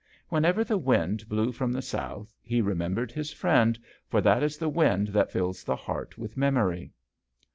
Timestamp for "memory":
6.35-6.91